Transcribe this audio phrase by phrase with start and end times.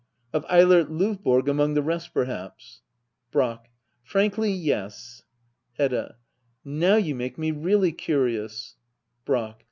[0.33, 2.81] Of Eilert Lovborg among the rest, perhaps?
[3.31, 3.69] Brack.
[4.03, 5.21] Frankly— yes.
[5.77, 6.15] Hedda*
[6.65, 8.77] Now you make me really curious
[9.25, 9.57] Brack.